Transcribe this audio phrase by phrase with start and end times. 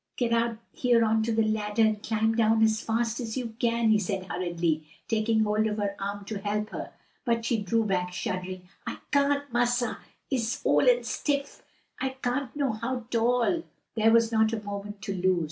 [0.17, 3.89] "Get out here on to the ladder and climb down as fast as you can,"
[3.91, 6.91] he said hurriedly, taking hold of her arm to help her.
[7.23, 8.67] But she drew back shuddering.
[8.87, 9.99] "I can't, massa!
[10.33, 11.61] I'se ole and stiff.
[11.99, 13.61] I can't no how 'tall."
[13.93, 15.39] There was not a moment to lose.